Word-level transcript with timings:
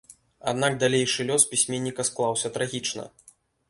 Аднак 0.51 0.77
далейшы 0.85 1.27
лёс 1.33 1.47
пісьменніка 1.53 2.09
склаўся 2.13 2.47
трагічна. 2.61 3.03